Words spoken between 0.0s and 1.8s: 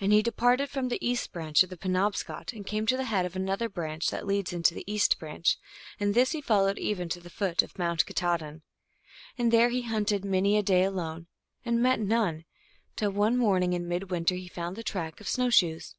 And he departed from the east branch of the